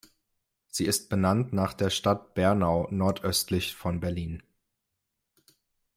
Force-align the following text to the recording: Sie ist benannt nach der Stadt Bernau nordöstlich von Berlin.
Sie 0.67 0.85
ist 0.87 1.09
benannt 1.09 1.53
nach 1.53 1.75
der 1.75 1.91
Stadt 1.91 2.33
Bernau 2.33 2.87
nordöstlich 2.89 3.75
von 3.75 3.99
Berlin. 3.99 4.41